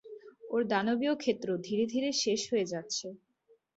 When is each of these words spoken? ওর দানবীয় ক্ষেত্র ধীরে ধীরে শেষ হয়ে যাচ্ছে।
ওর 0.49 0.61
দানবীয় 0.71 1.13
ক্ষেত্র 1.15 1.47
ধীরে 1.65 1.85
ধীরে 1.93 2.09
শেষ 2.23 2.41
হয়ে 2.51 2.69
যাচ্ছে। 2.73 3.07